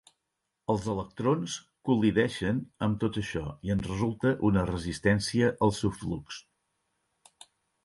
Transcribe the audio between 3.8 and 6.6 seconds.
resulta una resistència al seu flux.